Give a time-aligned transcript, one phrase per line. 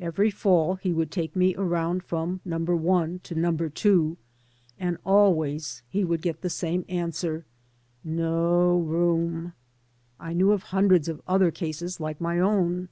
[0.00, 2.58] Every fall he would take me around from No.
[2.58, 3.52] 1 to No.
[3.56, 4.16] 2,
[4.80, 7.44] and always he would get the same answer:
[8.02, 9.52] "No room.'*
[10.18, 12.88] I knew of hundreds of other cases like my own.